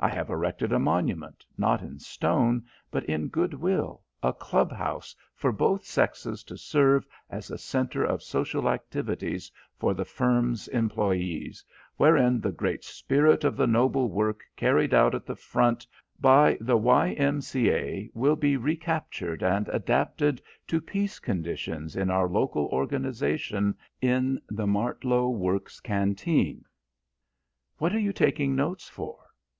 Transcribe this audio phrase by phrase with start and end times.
[0.00, 5.52] I have erected a monument, not in stone, but in goodwill, a club house for
[5.52, 11.64] both sexes to serve as a centre of social activities for the firm's employees,
[11.98, 15.86] wherein the great spirit of the noble work carried out at the Front
[16.20, 18.10] by by the Y.M.C.A.
[18.12, 25.28] will be recaptured and adapted to peace conditions in our local organisation in the Martlow
[25.30, 26.64] Works Canteen.
[27.78, 29.26] What are you taking notes for?"